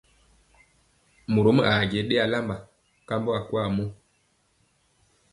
Morom 1.31 1.57
aa 1.71 1.81
je 1.91 1.99
ɗe 2.09 2.15
alamba 2.25 2.55
kambɔ 3.07 3.31
akwaa 3.39 3.67
mɔ. 3.75 3.85